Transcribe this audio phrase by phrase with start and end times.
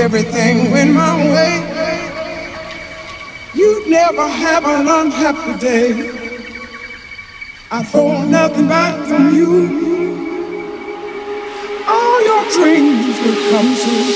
[0.00, 1.52] Everything went my way,
[3.54, 5.90] you'd never have an unhappy day.
[7.70, 9.52] I thought nothing back from you.
[11.86, 14.09] All your dreams would come true.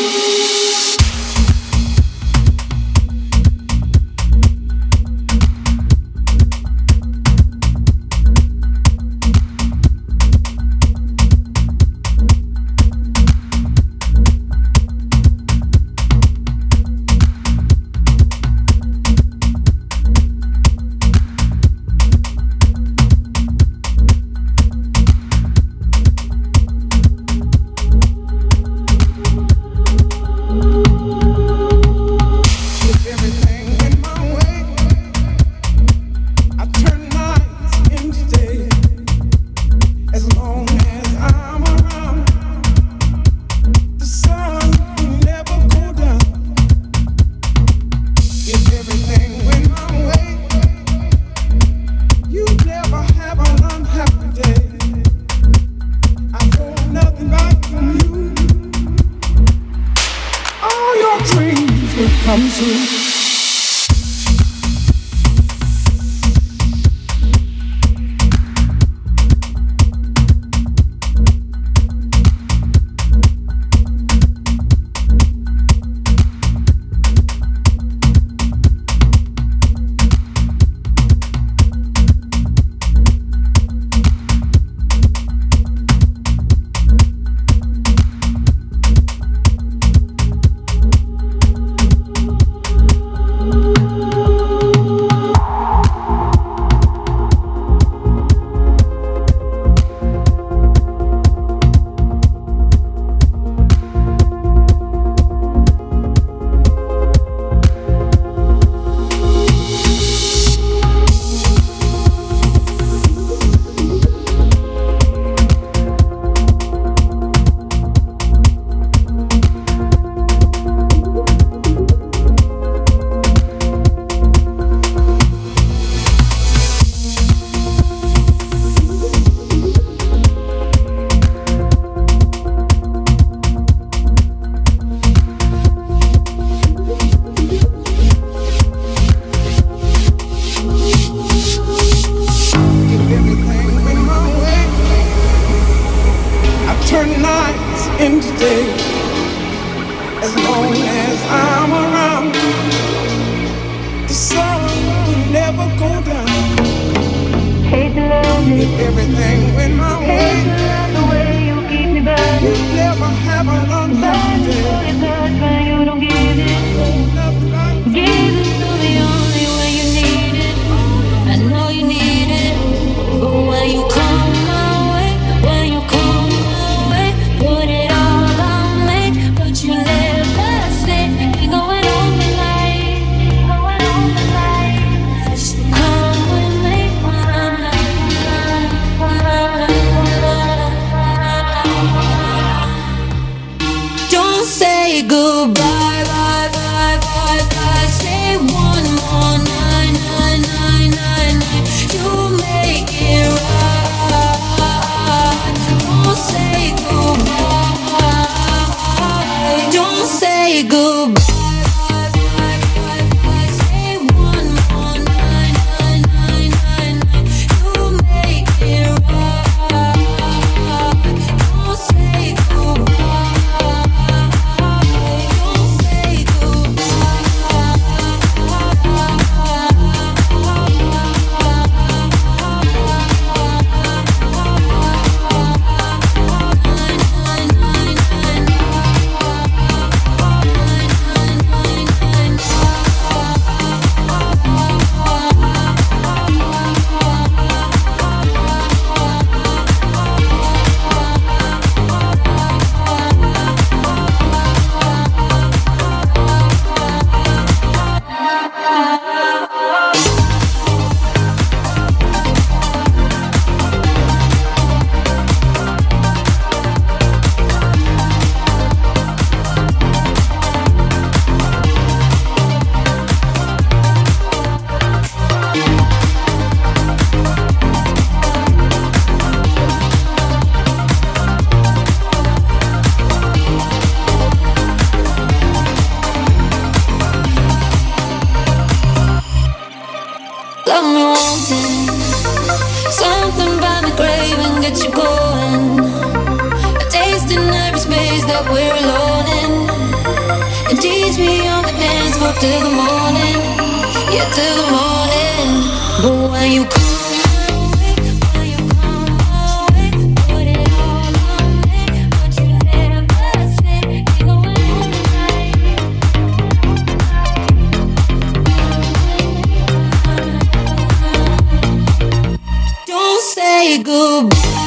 [324.17, 324.64] Oh.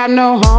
[0.00, 0.49] Got no home,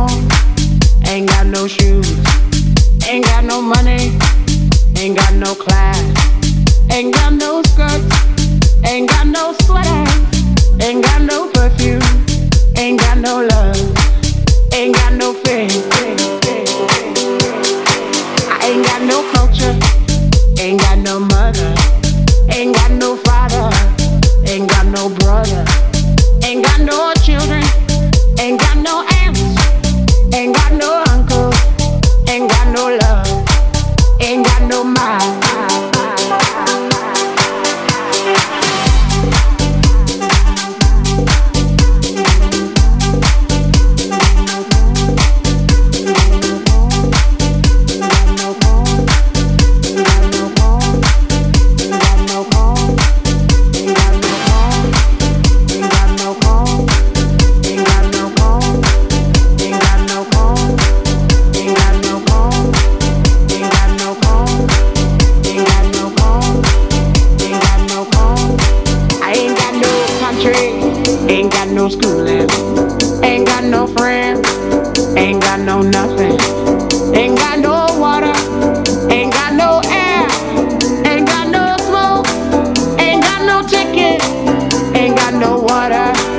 [85.72, 86.31] agora.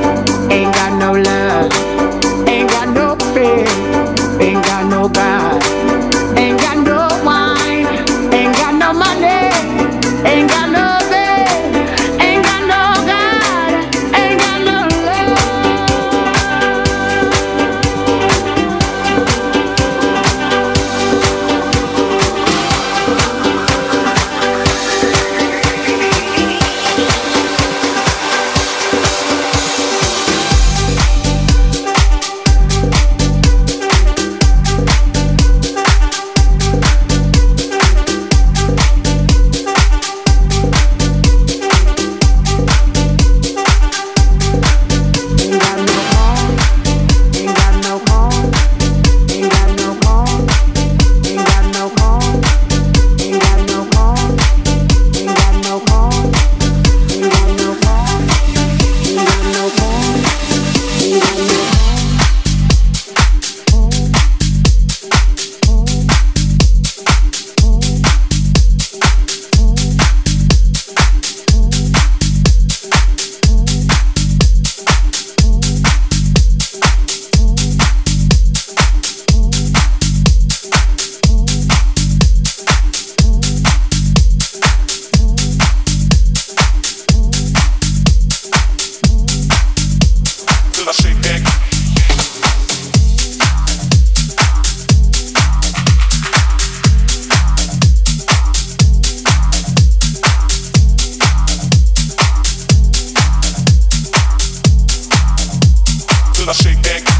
[106.42, 107.11] Till I shake that.